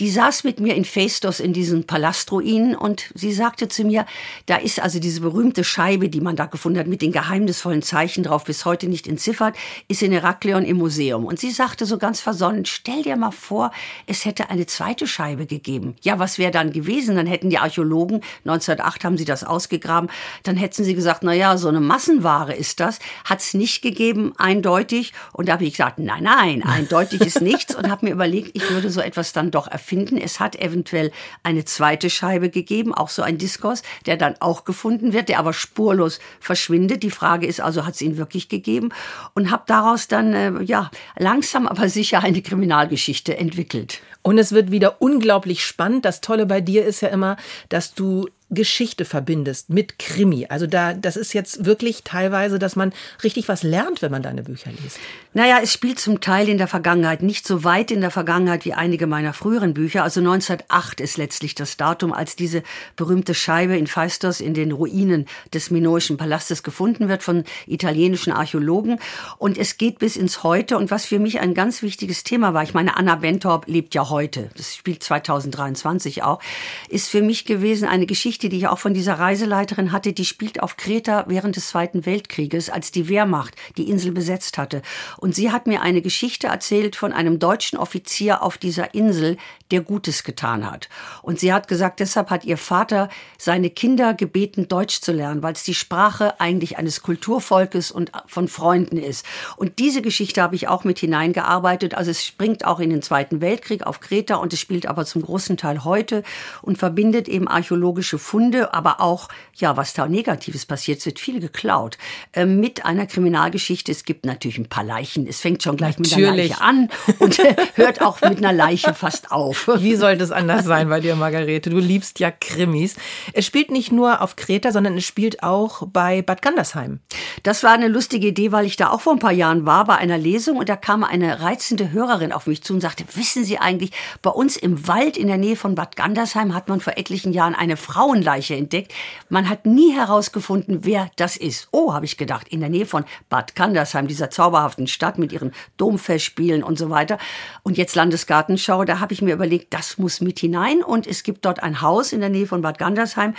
[0.00, 4.06] Die saß mit mir in Phaistos in diesen Palastruinen und sie sagte zu mir,
[4.46, 8.24] da ist also diese berühmte Scheibe, die man da gefunden hat, mit den geheimnisvollen Zeichen
[8.24, 9.54] drauf, bis heute nicht entziffert,
[9.86, 11.24] ist in Herakleon im Museum.
[11.24, 13.70] Und sie sagte so ganz versonnen, stell dir mal vor,
[14.08, 15.94] es hätte eine zweite Scheibe gegeben.
[16.02, 17.14] Ja, was wäre dann gewesen?
[17.14, 20.10] Dann hätten die Archäologen, 1908 haben sie das aus ausgegraben,
[20.42, 22.98] dann hätten sie gesagt, na ja, so eine Massenware ist das.
[23.24, 25.12] Hat es nicht gegeben, eindeutig.
[25.32, 28.70] Und da habe ich gesagt, nein, nein, eindeutig ist nichts und habe mir überlegt, ich
[28.70, 30.16] würde so etwas dann doch erfinden.
[30.16, 35.12] Es hat eventuell eine zweite Scheibe gegeben, auch so ein Diskurs, der dann auch gefunden
[35.12, 37.02] wird, der aber spurlos verschwindet.
[37.02, 38.90] Die Frage ist also, hat es ihn wirklich gegeben?
[39.34, 44.00] Und habe daraus dann, äh, ja, langsam aber sicher eine Kriminalgeschichte entwickelt.
[44.22, 46.04] Und es wird wieder unglaublich spannend.
[46.04, 47.36] Das Tolle bei dir ist ja immer,
[47.68, 50.46] dass du Geschichte verbindest mit Krimi.
[50.48, 54.42] Also da, das ist jetzt wirklich teilweise, dass man richtig was lernt, wenn man deine
[54.42, 54.98] Bücher liest.
[55.32, 58.74] Naja, es spielt zum Teil in der Vergangenheit, nicht so weit in der Vergangenheit wie
[58.74, 60.02] einige meiner früheren Bücher.
[60.02, 62.64] Also 1908 ist letztlich das Datum, als diese
[62.96, 68.98] berühmte Scheibe in Phaistos in den Ruinen des Minoischen Palastes gefunden wird von italienischen Archäologen.
[69.38, 70.76] Und es geht bis ins Heute.
[70.76, 74.10] Und was für mich ein ganz wichtiges Thema war, ich meine, Anna Bentorp lebt ja
[74.10, 76.40] heute, das spielt 2023 auch,
[76.88, 80.62] ist für mich gewesen eine Geschichte, die ich auch von dieser Reiseleiterin hatte, die spielt
[80.62, 84.82] auf Kreta während des Zweiten Weltkrieges, als die Wehrmacht die Insel besetzt hatte.
[85.18, 89.36] Und sie hat mir eine Geschichte erzählt von einem deutschen Offizier auf dieser Insel,
[89.70, 90.88] der Gutes getan hat.
[91.22, 95.52] Und sie hat gesagt, deshalb hat ihr Vater seine Kinder gebeten, Deutsch zu lernen, weil
[95.52, 99.24] es die Sprache eigentlich eines Kulturvolkes und von Freunden ist.
[99.56, 101.94] Und diese Geschichte habe ich auch mit hineingearbeitet.
[101.94, 105.22] Also es springt auch in den Zweiten Weltkrieg auf Kreta und es spielt aber zum
[105.22, 106.22] großen Teil heute
[106.62, 111.40] und verbindet eben archäologische Funde, aber auch, ja, was da Negatives passiert, es wird viel
[111.40, 111.98] geklaut,
[112.32, 113.90] äh, mit einer Kriminalgeschichte.
[113.90, 115.26] Es gibt natürlich ein paar Leichen.
[115.26, 116.16] Es fängt schon gleich Natürlich.
[116.16, 116.88] mit einer Leiche an
[117.18, 117.38] und
[117.74, 119.68] hört auch mit einer Leiche fast auf.
[119.80, 121.70] Wie sollte es anders sein bei dir, Margarete?
[121.70, 122.94] Du liebst ja Krimis.
[123.32, 127.00] Es spielt nicht nur auf Kreta, sondern es spielt auch bei Bad Gandersheim.
[127.42, 129.96] Das war eine lustige Idee, weil ich da auch vor ein paar Jahren war bei
[129.96, 133.58] einer Lesung und da kam eine reizende Hörerin auf mich zu und sagte, wissen Sie
[133.58, 133.90] eigentlich,
[134.22, 137.56] bei uns im Wald in der Nähe von Bad Gandersheim hat man vor etlichen Jahren
[137.56, 137.76] eine
[138.20, 138.92] Frauenleiche entdeckt.
[139.28, 141.68] Man hat nie herausgefunden, wer das ist.
[141.72, 145.52] Oh, habe ich gedacht, in der Nähe von Bad Gandersheim, dieser zauberhaften Stadt mit ihren
[145.76, 147.18] Domfestspielen und so weiter.
[147.62, 151.44] Und jetzt Landesgartenschau, da habe ich mir überlegt, das muss mit hinein und es gibt
[151.44, 153.34] dort ein Haus in der Nähe von Bad Gandersheim.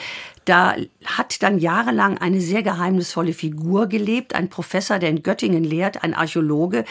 [0.46, 0.76] Da
[1.06, 6.16] hat dann jahrelang eine sehr geheimnisvolle Figur gelebt, ein Professor, der in Göttingen lehrt, ein
[6.16, 6.84] Archäologe.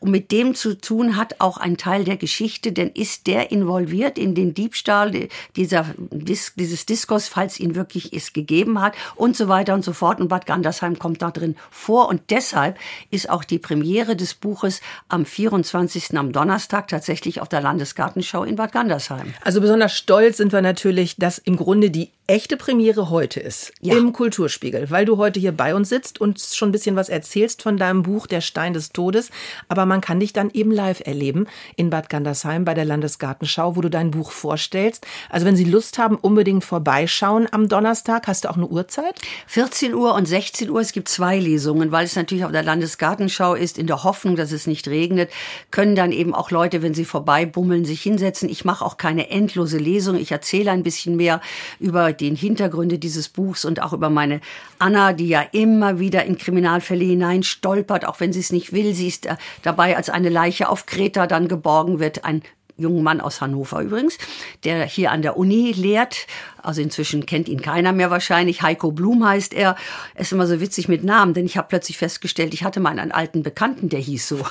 [0.00, 4.18] Und mit dem zu tun hat auch ein Teil der Geschichte, denn ist der involviert
[4.18, 9.74] in den Diebstahl dieser, dieses Diskurs, falls ihn wirklich es gegeben hat und so weiter
[9.74, 10.20] und so fort.
[10.20, 12.08] Und Bad Gandersheim kommt da drin vor.
[12.08, 12.76] Und deshalb
[13.10, 16.16] ist auch die Premiere des Buches am 24.
[16.18, 19.32] am Donnerstag tatsächlich auf der Landesgartenschau in Bad Gandersheim.
[19.44, 23.96] Also besonders stolz sind wir natürlich, dass im Grunde die echte Premiere heute ist Ja.
[23.96, 27.62] im Kulturspiegel, weil du heute hier bei uns sitzt und schon ein bisschen was erzählst
[27.62, 29.30] von deinem Buch Der Stein des Todes.
[29.68, 33.80] Aber man kann dich dann eben live erleben in Bad Gandersheim bei der Landesgartenschau, wo
[33.80, 35.06] du dein Buch vorstellst.
[35.30, 38.26] Also wenn Sie Lust haben, unbedingt vorbeischauen am Donnerstag.
[38.26, 39.20] Hast du auch eine Uhrzeit?
[39.46, 40.80] 14 Uhr und 16 Uhr.
[40.80, 44.50] Es gibt zwei Lesungen, weil es natürlich auf der Landesgartenschau ist, in der Hoffnung, dass
[44.50, 45.30] es nicht regnet,
[45.70, 48.48] können dann eben auch Leute, wenn sie vorbeibummeln, sich hinsetzen.
[48.48, 50.16] Ich mache auch keine endlose Lesung.
[50.16, 51.40] Ich erzähle ein bisschen mehr
[51.78, 54.40] über den Hintergründe dieses Buchs und auch über meine
[54.78, 58.94] Anna, die ja immer wieder in Kriminalfälle hinein stolpert, auch wenn sie es nicht will.
[58.94, 62.24] Sie ist äh, dabei, als eine Leiche auf Kreta dann geborgen wird.
[62.24, 62.42] Ein
[62.76, 64.18] jungen Mann aus Hannover übrigens,
[64.64, 66.26] der hier an der Uni lehrt.
[66.66, 68.62] Also inzwischen kennt ihn keiner mehr wahrscheinlich.
[68.62, 69.76] Heiko Blum heißt er.
[70.16, 73.12] Ist immer so witzig mit Namen, denn ich habe plötzlich festgestellt, ich hatte mal einen
[73.12, 74.40] alten Bekannten, der hieß so.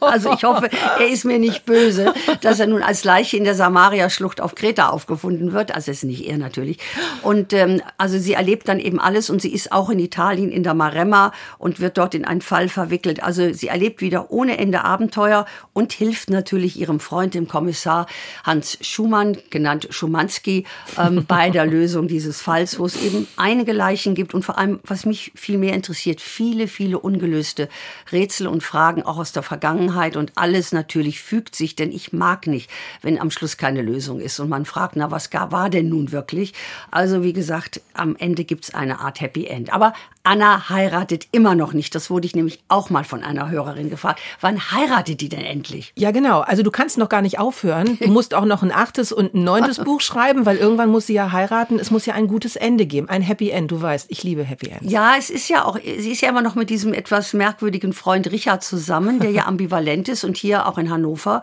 [0.00, 3.54] Also ich hoffe, er ist mir nicht böse, dass er nun als Leiche in der
[3.54, 5.74] Samaria-Schlucht auf Kreta aufgefunden wird.
[5.74, 6.78] Also es ist nicht er natürlich.
[7.22, 10.62] Und ähm, also sie erlebt dann eben alles und sie ist auch in Italien in
[10.62, 13.22] der Maremma und wird dort in einen Fall verwickelt.
[13.22, 18.06] Also sie erlebt wieder ohne Ende Abenteuer und hilft natürlich ihrem Freund, dem Kommissar
[18.44, 20.66] Hans Schumann, genannt Schumanski,
[20.98, 24.80] ähm, bei der Lösung dieses Falls, wo es eben einige Leichen gibt und vor allem,
[24.84, 27.68] was mich viel mehr interessiert, viele, viele ungelöste
[28.12, 32.46] Rätsel und Fragen auch aus der Vergangenheit und alles natürlich fügt sich, denn ich mag
[32.46, 32.70] nicht,
[33.02, 36.52] wenn am Schluss keine Lösung ist und man fragt, na, was war denn nun wirklich?
[36.90, 39.72] Also wie gesagt, am Ende gibt's eine Art Happy End.
[39.72, 39.94] Aber
[40.26, 41.94] Anna heiratet immer noch nicht.
[41.94, 44.20] Das wurde ich nämlich auch mal von einer Hörerin gefragt.
[44.40, 45.92] Wann heiratet die denn endlich?
[45.96, 46.40] Ja, genau.
[46.40, 47.98] Also du kannst noch gar nicht aufhören.
[48.00, 51.12] Du musst auch noch ein achtes und ein neuntes Buch schreiben, weil irgendwann muss sie
[51.12, 51.78] ja heiraten.
[51.78, 53.06] Es muss ja ein gutes Ende geben.
[53.10, 53.70] Ein Happy End.
[53.70, 54.90] Du weißt, ich liebe Happy End.
[54.90, 58.32] Ja, es ist ja auch, sie ist ja immer noch mit diesem etwas merkwürdigen Freund
[58.32, 61.42] Richard zusammen, der ja ambivalent ist und hier auch in Hannover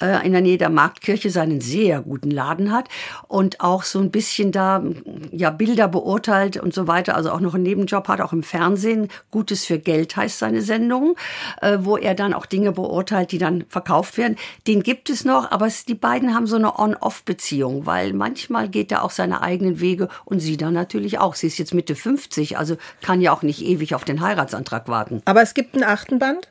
[0.00, 2.88] äh, in der Nähe der Marktkirche seinen sehr guten Laden hat
[3.26, 4.84] und auch so ein bisschen da
[5.32, 9.08] ja Bilder beurteilt und so weiter, also auch noch einen Nebenjob hat, auch im Fernsehen.
[9.30, 11.16] Gutes für Geld heißt seine Sendung,
[11.60, 14.36] äh, wo er dann auch Dinge beurteilt, die dann verkauft werden.
[14.66, 19.04] Den gibt es noch, aber die beiden haben so eine On-Off-Beziehung, weil manchmal geht er
[19.04, 21.34] auch seine eigenen Wege und sie dann natürlich auch.
[21.34, 25.22] Sie ist jetzt Mitte 50, also kann ja auch nicht ewig auf den Heiratsantrag warten.
[25.24, 26.48] Aber es gibt einen achten Band?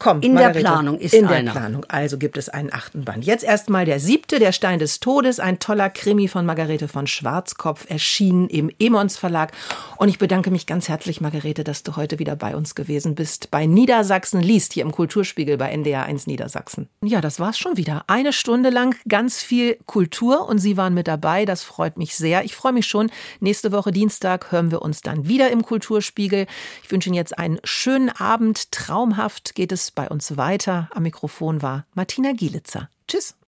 [0.00, 1.52] Komm, in Margarete, der Planung ist In einer.
[1.52, 1.84] der Planung.
[1.88, 3.22] Also gibt es einen achten Band.
[3.24, 7.84] Jetzt erstmal der siebte, der Stein des Todes, ein toller Krimi von Margarete von Schwarzkopf,
[7.88, 9.52] erschienen im Emons Verlag.
[9.98, 13.50] Und ich bedanke mich ganz herzlich, Margarete, dass du heute wieder bei uns gewesen bist.
[13.50, 16.88] Bei Niedersachsen liest, hier im Kulturspiegel bei NDR 1 Niedersachsen.
[17.04, 18.04] Ja, das war's schon wieder.
[18.06, 21.44] Eine Stunde lang ganz viel Kultur und Sie waren mit dabei.
[21.44, 22.42] Das freut mich sehr.
[22.46, 23.10] Ich freue mich schon.
[23.40, 26.46] Nächste Woche Dienstag hören wir uns dann wieder im Kulturspiegel.
[26.82, 28.72] Ich wünsche Ihnen jetzt einen schönen Abend.
[28.72, 30.88] Traumhaft geht es bei uns weiter.
[30.92, 32.88] Am Mikrofon war Martina Gielitzer.
[33.08, 33.34] Tschüss.